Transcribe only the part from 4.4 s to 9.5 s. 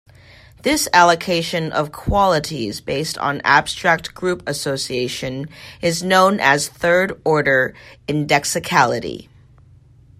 association is known as third-order indexicality.